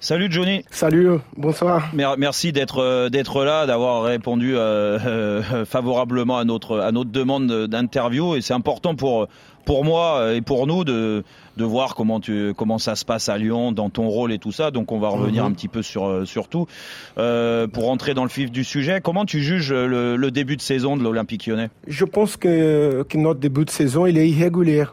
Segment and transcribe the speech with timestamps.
[0.00, 0.64] Salut Johnny.
[0.70, 1.90] Salut, bonsoir.
[1.92, 7.66] Merci d'être euh, d'être là, d'avoir répondu euh, euh, favorablement à notre à notre demande
[7.66, 9.26] d'interview et c'est important pour
[9.64, 11.24] pour moi et pour nous de
[11.56, 14.52] de voir comment tu comment ça se passe à Lyon dans ton rôle et tout
[14.52, 14.70] ça.
[14.70, 15.50] Donc on va revenir mhm.
[15.50, 16.68] un petit peu sur sur tout
[17.16, 19.00] pour rentrer dans le vif du sujet.
[19.02, 21.70] Comment tu juges le, début de saison de l'Olympique Lyonnais?
[21.88, 24.84] Je pense que, que notre début de saison il est irrégulier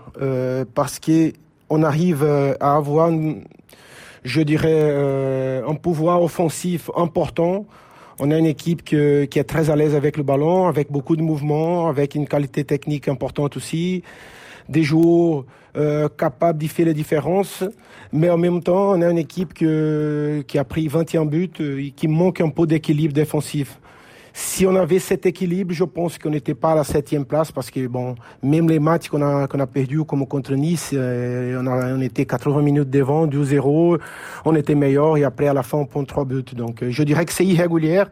[0.74, 1.32] parce que
[1.70, 2.24] on arrive
[2.60, 3.12] à avoir
[4.26, 7.66] je dirais, euh, un pouvoir offensif important.
[8.20, 11.22] On a une équipe qui est très à l'aise avec le ballon, avec beaucoup de
[11.22, 14.04] mouvements, avec une qualité technique importante aussi,
[14.68, 15.46] des joueurs
[15.78, 17.64] euh, capables d'y faire les différences.
[18.12, 21.92] Mais en même temps, on a une équipe qui a pris 21 buts euh, et
[21.92, 23.80] qui manque un peu d'équilibre défensif
[24.38, 27.72] si on avait cet équilibre, je pense qu'on n'était pas à la septième place parce
[27.72, 31.66] que bon, même les matchs qu'on a qu'on a perdu comme contre Nice, euh, on,
[31.68, 33.98] a, on était 80 minutes devant, 2-0,
[34.44, 36.44] on était meilleur et après à la fin on prend trois buts.
[36.52, 38.12] Donc euh, je dirais que c'est irrégulière.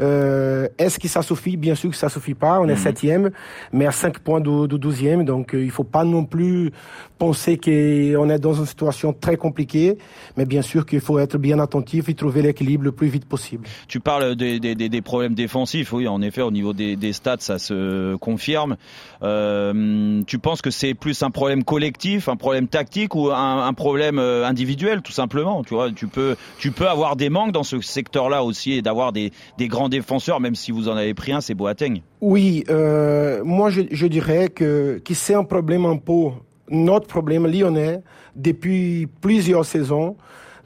[0.00, 1.56] Euh, Est-ce que ça suffit?
[1.56, 2.60] Bien sûr que ça suffit pas.
[2.60, 2.78] On est mhm.
[2.78, 3.30] septième,
[3.72, 5.24] mais à 5 points du, douzième.
[5.24, 6.72] Donc, euh, il faut pas non plus
[7.18, 9.98] penser qu'on est dans une situation très compliquée.
[10.36, 13.66] Mais bien sûr qu'il faut être bien attentif et trouver l'équilibre le plus vite possible.
[13.88, 15.92] Tu parles des, des, des, problèmes défensifs.
[15.92, 18.76] Oui, en effet, au niveau des, des stats, ça se confirme.
[19.22, 23.72] Euh, tu penses que c'est plus un problème collectif, un problème tactique ou un, un
[23.72, 25.62] problème euh, individuel, tout simplement?
[25.62, 29.12] Tu vois, tu peux, tu peux avoir des manques dans ce secteur-là aussi et d'avoir
[29.12, 32.00] des, des grands défenseur, même si vous en avez pris un, c'est Boateng.
[32.20, 36.30] Oui, euh, moi je, dirais que, c'est un problème un peu
[36.70, 38.00] notre problème lyonnais
[38.36, 40.16] depuis plusieurs saisons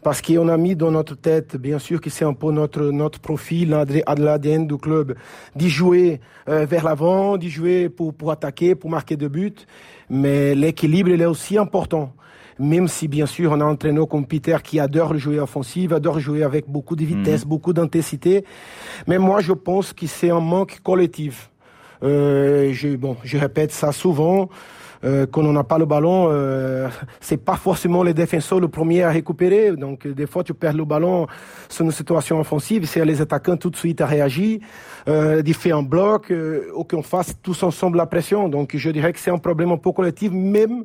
[0.02, 3.18] parce qu'on a mis dans notre tête, bien sûr, que c'est un peu notre, notre
[3.18, 5.16] profil, l'ADN du club,
[5.56, 9.66] d'y jouer euh, vers l'avant, d'y jouer pour, attaquer, pour marquer de buts.
[10.08, 12.12] Mais l'équilibre, il est aussi important
[12.58, 16.20] même si bien sûr on a un entraîneur comme Peter qui adore jouer offensif, adore
[16.20, 17.48] jouer avec beaucoup de vitesse, mhm.
[17.48, 18.44] beaucoup d'intensité.
[19.06, 21.50] Mais moi je pense que c'est un manque collectif.
[22.02, 24.48] Euh, je, bon, je répète ça souvent.
[25.04, 26.88] Euh, quand on n'a pas le ballon, euh,
[27.20, 29.72] c'est pas forcément les défenseurs le premier à récupérer.
[29.76, 31.26] Donc des fois tu perds le ballon
[31.68, 34.60] sur une situation offensive, c'est les attaquants tout de suite à réagir,
[35.08, 38.48] euh, d'y faire un bloc, euh, ou qu'on fasse tous ensemble la pression.
[38.48, 40.84] Donc je dirais que c'est un problème un peu collectif, même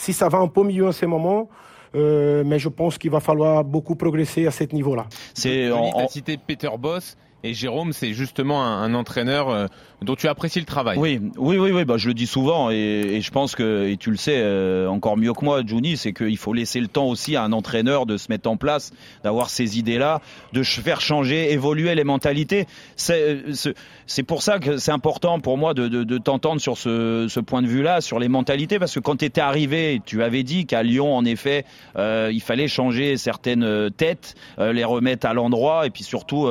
[0.00, 1.48] si ça va un peu mieux en ce moment.
[1.96, 5.06] Euh, mais je pense qu'il va falloir beaucoup progresser à ce niveau-là.
[5.34, 9.66] C'est en, cité Peter Boss et Jérôme, c'est justement un, entraîneur euh,
[10.02, 10.98] dont tu apprécies le travail.
[10.98, 11.84] Oui, oui, oui, oui.
[11.84, 15.16] Bah, je le dis souvent et, je pense que, et tu le sais euh, encore
[15.16, 18.18] mieux que moi, Juni, c'est qu'il faut laisser le temps aussi à un entraîneur de
[18.18, 18.92] se mettre en place,
[19.24, 20.20] d'avoir ces idées-là,
[20.52, 22.66] de faire changer, évoluer les mentalités.
[22.96, 27.26] C'est euh, pour ça que c'est important pour moi de, de, de t'entendre sur ce,
[27.28, 30.42] ce, point de vue-là, sur les mentalités, parce que quand tu étais arrivé, tu avais
[30.42, 31.64] dit qu'à Lyon, en effet,
[31.96, 36.48] euh, il fallait changer certaines têtes, les remettre à l'endroit et puis surtout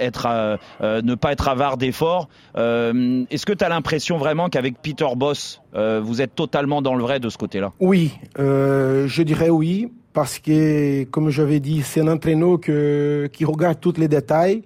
[0.00, 2.28] être ne pas être avare d'efforts.
[2.56, 6.94] Euh, est-ce que tu as l'impression vraiment qu'avec Peter Boss, euh, vous êtes totalement dans
[6.94, 7.72] le vrai de ce côté-là?
[7.80, 13.80] Oui, euh, je dirais oui, parce que, comme j'avais dit, c'est un entraîneur qui regarde
[13.80, 14.62] tous les détails.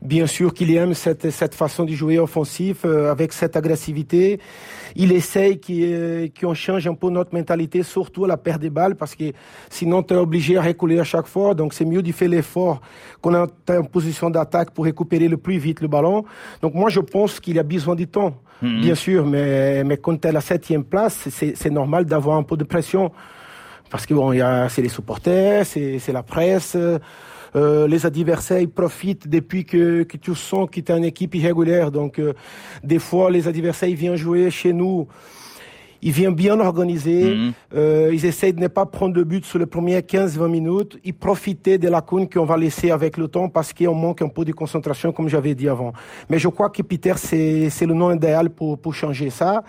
[0.00, 4.38] Bien sûr qu'il aime cette, cette façon de jouer offensif euh, avec cette agressivité.
[4.94, 5.60] Il essaye
[6.40, 9.32] qu'on change un peu notre mentalité, surtout à la perte des balles, parce que
[9.68, 11.52] sinon tu es obligé à reculer à chaque fois.
[11.54, 12.80] Donc c'est mieux de faire l'effort
[13.20, 16.24] qu'on est en position d'attaque pour récupérer le plus vite le ballon.
[16.62, 18.80] Donc moi je pense qu'il a besoin du temps, mhm.
[18.80, 22.44] bien sûr, mais, mais quand tu es à la septième place, c'est normal d'avoir un
[22.44, 23.10] peu de pression.
[23.90, 24.32] Parce que bon,
[24.68, 26.76] c'est les supporters, c'est la presse.
[27.56, 31.90] Euh, les adversaires profitent depuis que, que tu sens que tu es une équipe irrégulière.
[31.90, 32.34] Donc, euh,
[32.82, 35.08] des fois, les adversaires viennent jouer chez nous.
[36.00, 37.34] Ils viennent bien organiser.
[37.34, 37.52] Mhm.
[37.74, 40.98] Euh, ils essayent de ne pas prendre de but sur les premières 15-20 minutes.
[41.04, 44.44] Ils profitent des lacunes qu'on va laisser avec le temps parce qu'on manque un peu
[44.44, 45.92] de concentration, comme j'avais dit avant.
[46.28, 49.64] Mais je crois que Peter, c'est le nom idéal pour, pour changer ça.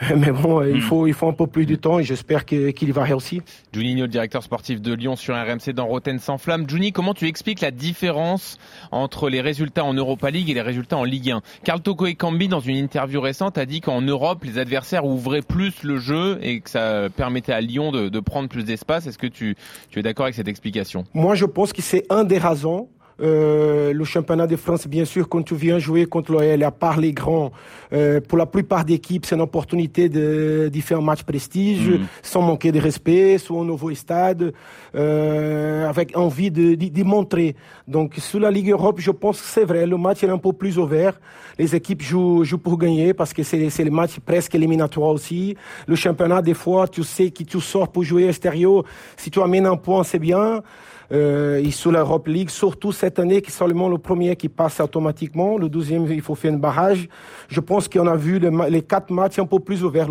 [0.16, 0.80] Mais bon, il, hmm.
[0.80, 3.42] faut, il faut un peu plus de temps et j'espère qu'il va réussir.
[3.72, 6.68] Juninho, le directeur sportif de Lyon sur RMC dans Roten sans flamme.
[6.68, 8.58] Juni, comment tu expliques la différence
[8.92, 12.14] entre les résultats en Europa League et les résultats en Ligue 1 Carl Toko et
[12.14, 16.38] Cambi, dans une interview récente, a dit qu'en Europe, les adversaires ouvraient plus le jeu
[16.42, 19.06] et que ça permettait à Lyon de, de prendre plus d'espace.
[19.06, 19.56] Est-ce que tu,
[19.90, 21.04] tu es d'accord avec cette explication?
[21.14, 22.88] Moi, je pense que c'est un des raisons
[23.20, 27.00] euh, le championnat de France, bien sûr, quand tu viens jouer contre l'OL, à part
[27.00, 27.50] les grands,
[27.92, 32.06] euh, pour la plupart d'équipes, c'est une opportunité de, de faire un match prestige, mm.
[32.22, 34.52] sans manquer de respect, sur un nouveau stade,
[34.94, 37.56] euh, avec envie de, de, de, montrer.
[37.88, 40.52] Donc, sur la Ligue Europe, je pense que c'est vrai, le match est un peu
[40.52, 41.18] plus ouvert.
[41.58, 45.56] Les équipes jouent, jouent pour gagner, parce que c'est, c'est le match presque éliminatoire aussi.
[45.86, 48.84] Le championnat, des fois, tu sais que tu sors pour jouer extérieur.
[49.16, 50.62] Si tu amènes un point, c'est bien.
[51.10, 54.80] Euh, et sur l'Europe League, surtout cette année qui est seulement le premier qui passe
[54.80, 55.56] automatiquement.
[55.56, 57.08] Le deuxième, il faut faire un barrage.
[57.48, 60.08] Je pense qu'on a vu les, quatre matchs un peu plus ouverts.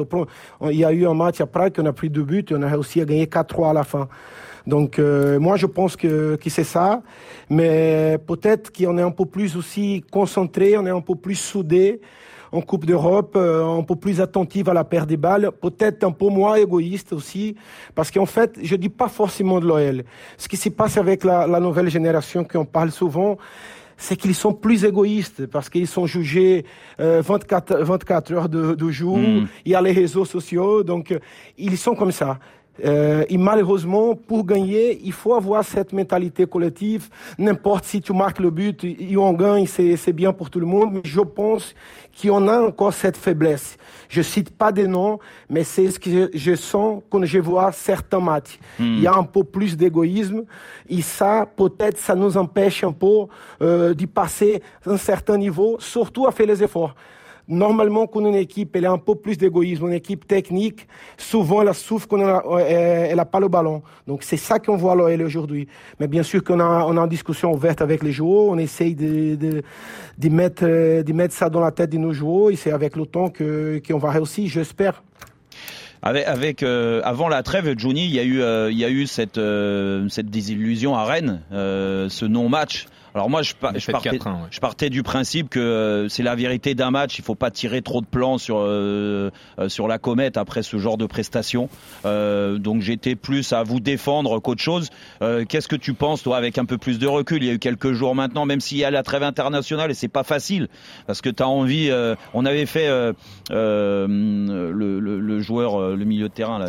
[0.64, 2.68] il y a eu un match à Prague, on a pris deux buts, on a
[2.68, 4.08] réussi à gagner 4-3 à la fin.
[4.66, 7.02] Donc euh, moi je pense que, que c'est ça,
[7.50, 12.02] mais peut-être qu'on est un peu plus aussi concentré, on est un peu plus soudé
[12.52, 16.12] en Coupe d'Europe, euh, un peu plus attentif à la paire des balles, peut-être un
[16.12, 17.56] peu moins égoïste aussi,
[17.96, 20.04] parce qu'en fait, je dis pas forcément de l'OL.
[20.38, 23.38] Ce qui se passe avec la, la nouvelle génération qu'on parle souvent,
[23.98, 26.66] c'est qu'ils sont plus égoïstes parce qu'ils sont jugés
[27.00, 29.18] euh, 24, 24 heures de, de jour.
[29.18, 29.48] Mm.
[29.66, 31.20] Il y a les réseaux sociaux, donc euh,
[31.58, 32.38] ils sont comme ça.
[32.84, 37.10] Euh, et malheureusement, pour gagner, il faut avoir cette mentalité collective.
[37.38, 40.94] N'importe si tu marques le but et on gagne, c'est bien pour tout le monde.
[40.94, 41.74] Mais je pense
[42.22, 43.78] qu'on a encore cette faiblesse.
[44.10, 45.20] Je cite pas des noms,
[45.50, 48.60] mais c'est ce que je, sens quand je vois certains matchs.
[48.80, 48.96] Hmm.
[48.96, 50.44] Il y a un peu plus d'égoïsme
[50.90, 53.28] et ça, peut-être, ça nous empêche un peu
[53.62, 56.96] euh, d'y passer un certain niveau, surtout à faire les efforts.
[57.48, 61.74] Normalement, quand une équipe elle a un peu plus d'égoïsme, une équipe technique, souvent elle
[61.74, 62.20] souffre quand
[62.60, 63.82] elle n'a pas le ballon.
[64.06, 65.68] Donc c'est ça qu'on voit à l'OL aujourd'hui.
[66.00, 68.96] Mais bien sûr qu'on a, on a une discussion ouverte avec les joueurs, on essaye
[68.96, 69.64] de, de,
[70.18, 73.06] de, mettre, de mettre ça dans la tête de nos joueurs et c'est avec le
[73.06, 75.04] temps qu'on va réussir, j'espère.
[76.04, 79.08] Avec, euh, avant la trêve, Johnny, il y a eu, euh, il y a eu
[79.08, 82.88] cette, euh, cette désillusion à Rennes, ce non-match
[83.18, 87.18] alors moi, je, je, partais, du principe que euh, c'est la vérité d'un match.
[87.18, 90.78] Il faut pas tirer trop de plans sur euh, euh, sur la comète après ce
[90.78, 91.68] genre de prestation.
[92.04, 94.92] donc j'étais plus à vous défendre qu'autre chose.
[95.50, 97.42] Qu'est-ce que tu penses toi avec un peu plus de recul?
[97.42, 99.96] Il y a eu quelques jours maintenant, même s'il y a la trêve internationale et
[99.96, 100.68] c'est pas facile
[101.08, 101.90] parce que tu as envie.
[102.36, 102.88] on avait fait
[103.50, 106.68] le, le, joueur, le milieu de terrain là,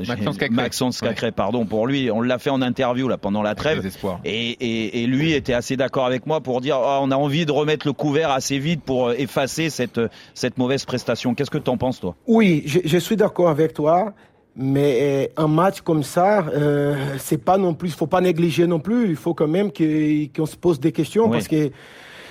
[0.51, 2.11] Maxence Cacré, pardon pour lui.
[2.11, 3.87] On l'a fait en interview là pendant la trêve
[4.25, 7.47] et, et, et lui était assez d'accord avec moi pour dire oh, on a envie
[7.47, 10.01] de remettre le couvert assez vite pour euh, effacer cette,
[10.35, 11.35] cette mauvaise prestation.
[11.35, 12.15] Qu'est-ce que tu en penses, toi?
[12.27, 14.15] Oui, je, je suis d'accord avec toi.
[14.61, 18.81] Mais euh, un match comme ça, euh, c'est pas non plus, faut pas négliger non
[18.81, 19.11] plus.
[19.11, 21.71] Il faut quand même qu'on se pose des questions parce que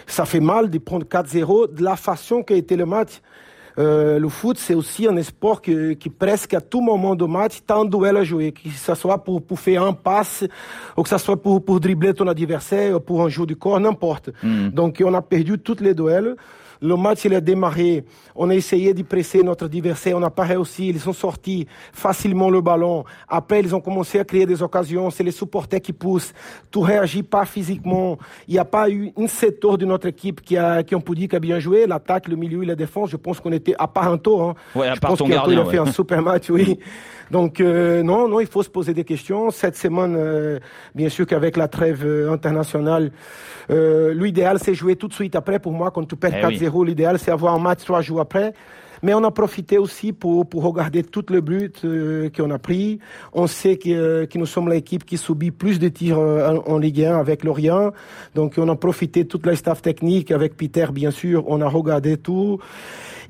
[0.07, 3.21] ça fait mal de prendre 4-0 de la façon qu'a été le match.
[3.79, 7.62] Euh, le foot, c'est aussi un sport qui, qui, presque à tout moment do match,
[7.65, 10.44] tu as un duel à jouer, que ce soit pour, pour faire un passe,
[10.95, 13.79] ou que ce soit pour, pour dribbler ton adversaire, ou pour un jeu du corps,
[13.79, 14.31] n'importe.
[14.41, 14.69] Mm.
[14.69, 16.35] Donc on a perdu tous les duels.
[16.81, 18.06] Le match, il a démarré.
[18.35, 20.18] On a essayé de presser notre adversaire.
[20.18, 20.89] On n'a pas réussi.
[20.89, 23.03] Ils ont sorti facilement le ballon.
[23.27, 25.09] Après, ils ont commencé à créer des occasions.
[25.09, 26.33] C'est les supporters qui poussent.
[26.71, 28.18] Tu réagis pas physiquement.
[28.47, 31.29] Il n'y a pas eu un secteur de notre équipe qui a, qui pu dire
[31.33, 31.88] a bien joué.
[31.88, 33.09] L'attaque, le milieu et la défense.
[33.09, 34.44] Je pense qu'on était à part un tour.
[34.44, 34.56] Hein.
[34.75, 35.53] Ouais, à part ton gardien.
[35.53, 36.80] Il a fait un super match, oui.
[37.31, 39.50] Donc euh, non, non, il faut se poser des questions.
[39.51, 40.59] Cette semaine, euh,
[40.95, 43.12] bien sûr qu'avec la trêve euh, internationale,
[43.69, 45.59] l'idéal c'est jouer tout de suite après.
[45.59, 48.54] Pour moi, quand tu perds 4-0, eh l'idéal c'est avoir un match trois jours après.
[49.04, 51.86] Mais on a profité aussi pour, pour regarder tout le but
[52.36, 53.00] qu'on a pris.
[53.31, 57.19] On sait que, que nous sommes l'équipe qui subit plus de tirs en, Ligue 1
[57.19, 57.92] avec Lorient.
[58.34, 61.44] Donc on a profité toute la staff technique avec Peter, bien sûr.
[61.48, 62.60] On a regardé tout.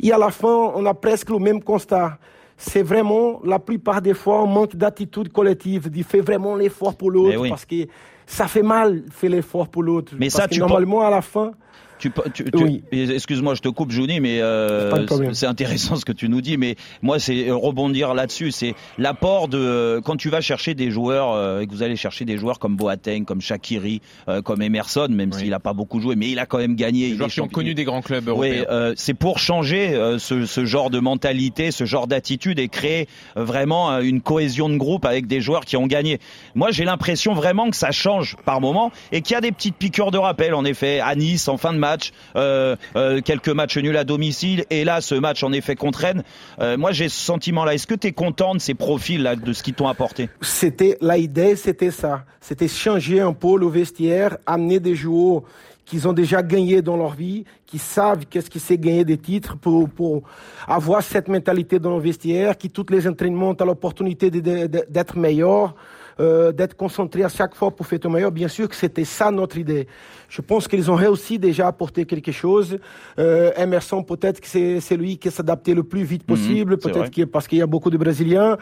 [0.01, 2.17] Et à la fin, on a presque le même constat
[2.57, 7.11] c'est vraiment, la plupart des fois, un manque d'attitude collective, de faire vraiment l'effort pour
[7.11, 7.85] l'autre, parce que
[8.25, 10.13] ça fait mal faire l'effort pour l'autre.
[10.17, 11.51] Mais ça, tu normalement, à la fin,
[11.99, 16.41] tu, tu, Excuse-moi, je te coupe, Johnny, mais euh, c'est intéressant ce que tu nous
[16.41, 16.57] dis.
[16.57, 18.51] Mais moi, c'est rebondir là-dessus.
[18.51, 22.25] C'est l'apport de quand tu vas chercher des joueurs euh, et que vous allez chercher
[22.25, 26.15] des joueurs comme Boateng, comme Shakiri, euh, comme Emerson, même s'il a pas beaucoup joué,
[26.15, 27.09] mais il a quand même gagné.
[27.09, 28.65] Des joueurs qui ont connu des grands clubs européens.
[28.69, 33.99] Oui, c'est pour changer ce, ce, genre de mentalité, ce genre d'attitude et créer vraiment
[33.99, 36.19] une cohésion de groupe avec des joueurs qui ont gagné.
[36.55, 39.75] Moi, j'ai l'impression vraiment que ça change par moment et qu'il y a des petites
[39.75, 40.53] piqûres de rappel.
[40.53, 41.86] En effet, à Nice, en fin de match
[42.35, 46.23] euh, euh, quelques matchs nuls à domicile, et là ce match en effet contre Rennes.
[46.59, 47.73] Euh, moi j'ai ce sentiment-là.
[47.73, 50.29] Est-ce que tu es content de ces profils-là, de ce qu'ils t'ont apporté?
[50.41, 52.25] C'était l'idée, c'était ça.
[52.41, 55.43] C'était changer un peu le vestiaire, amener des joueurs
[55.87, 59.55] qu'ils ont déjà gagné dans leur vie, qui savent qu'est-ce qui c'est gagner des titres
[59.57, 60.23] pour, pour
[60.67, 65.75] avoir cette mentalité dans le vestiaire, qui tous les entraînements ont l'opportunité d'être meilleurs.
[66.19, 68.31] Euh, d'être concentré à chaque fois pour faire ton meilleur.
[68.31, 69.87] Bien sûr que c'était ça notre idée.
[70.29, 72.79] Je pense qu'ils ont réussi déjà à apporter quelque chose.
[73.19, 77.23] Euh, Emerson, peut-être que c'est lui qui s'adapté le plus vite mhm, possible, peut-être que
[77.23, 78.57] parce qu'il y a beaucoup de Brésiliens.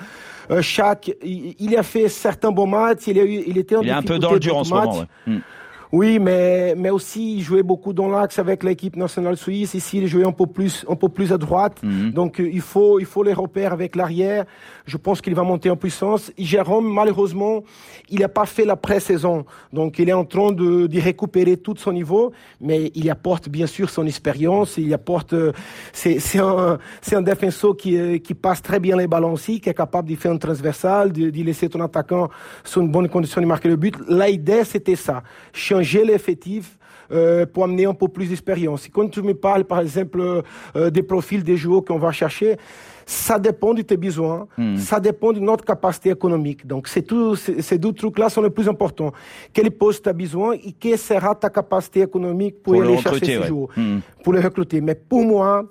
[0.51, 3.07] Euh, chaque, il, il, a fait certains bons matchs.
[3.07, 4.73] Il, a eu, il était en il est un peu dans le dur en ce
[4.73, 5.05] moment.
[5.25, 5.39] Ouais.
[5.95, 9.75] Oui, mais, mais aussi, il jouait beaucoup dans l'axe avec l'équipe nationale suisse.
[9.75, 11.77] Ici, il jouait un peu plus, un peu plus à droite.
[11.81, 12.11] Mhm.
[12.11, 14.43] Donc, euh, il faut, il faut les repères avec l'arrière.
[14.85, 16.33] Je pense qu'il va monter en puissance.
[16.37, 17.63] Jérôme, malheureusement,
[18.09, 19.45] il n'a pas fait la pré-saison.
[19.71, 23.65] Donc, il est en train de, de récupérer tout son niveau, mais il apporte bien
[23.65, 24.75] sûr son expérience.
[24.75, 25.53] Il apporte, euh,
[25.93, 29.61] c'est, c'est un, c'est un défenseur qui, euh, qui passe très bien les ballons aussi,
[29.61, 32.27] qui est capable de faire un transversal, de, de laisser ton attaquant
[32.65, 33.95] sur une bonne condition de marquer le but.
[34.09, 35.23] L'idée, c'était ça.
[35.53, 36.77] Changer l'effectif,
[37.11, 38.87] euh, pour amener un peu plus d'expérience.
[38.91, 40.19] Quand tu me parles, par exemple,
[40.75, 42.57] euh, des profils des joueurs qu'on va chercher,
[43.05, 44.77] ça dépend de tes besoins, Hmm.
[44.77, 46.65] ça dépend de notre capacité économique.
[46.65, 49.11] Donc, c'est tout, ces deux trucs-là sont les plus importants.
[49.53, 52.97] Quel poste tu as besoin et quelle sera ta capacité économique pour, Pour le aller
[52.97, 53.47] chercher ces ouais.
[53.47, 53.99] joueurs, Hmm.
[54.23, 54.81] pour les recruter.
[54.81, 55.63] Mais pour moi,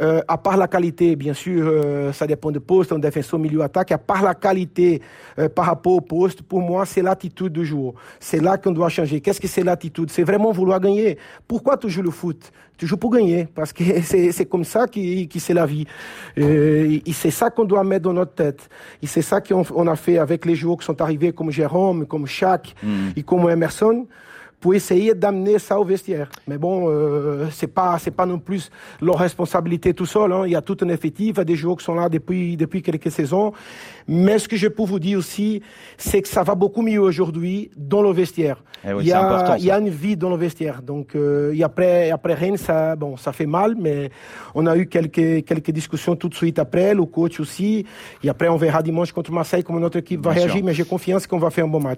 [0.00, 3.62] euh, à part la qualité, bien sûr, euh, ça dépend du poste, un défenseur milieu
[3.62, 5.00] attaque, à part la qualité
[5.38, 7.94] euh, par rapport au poste, pour moi, c'est l'attitude du joueur.
[8.20, 9.20] C'est là qu'on doit changer.
[9.20, 10.10] Qu'est-ce que c'est l'attitude?
[10.10, 11.18] C'est vraiment vouloir gagner.
[11.48, 12.52] Pourquoi tu joues le foot?
[12.76, 15.86] Tu joues pour gagner, parce que c'est comme ça qui, qui c'est la vie.
[16.38, 18.68] Euh, et c'est ça qu'on doit mettre dans notre tête.
[19.02, 22.06] Et c'est ça qu'on on a fait avec les joueurs qui sont arrivés comme Jérôme,
[22.06, 22.74] comme Shaq
[23.16, 24.06] et comme Emerson
[24.60, 26.28] pour essayer d'amener ça au vestiaire.
[26.48, 28.70] Mais bon, euh, c'est pas c'est pas non plus
[29.00, 30.32] leur responsabilité tout seul.
[30.32, 30.42] Hein.
[30.46, 32.56] Il y a tout un effectif, il y a des joueurs qui sont là depuis
[32.56, 33.52] depuis quelques saisons.
[34.08, 35.62] Mais ce que je peux vous dire aussi,
[35.98, 38.62] c'est que ça va beaucoup mieux aujourd'hui dans le vestiaire.
[38.86, 40.82] Eh oui, il y a il y a une vie dans le vestiaire.
[40.82, 44.10] Donc euh, et après après Rennes, ça bon ça fait mal, mais
[44.54, 47.84] on a eu quelques quelques discussions tout de suite après, le coach aussi.
[48.22, 50.50] Et après on verra dimanche contre Marseille comment notre équipe va Bien sûr.
[50.50, 50.64] réagir.
[50.64, 51.94] Mais j'ai confiance qu'on va faire un bon match.